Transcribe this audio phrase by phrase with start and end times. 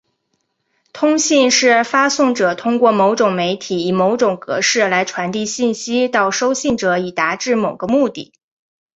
[0.93, 8.33] 通信是发送者通过某种媒体以某种格式来传递信息到收信者以达致某个目的。